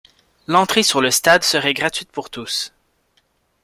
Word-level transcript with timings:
L'entrée 0.47 0.81
sur 0.81 0.99
le 0.99 1.11
stade 1.11 1.43
serait 1.43 1.75
gratuite 1.75 2.11
pour 2.11 2.31
tous. 2.31 2.73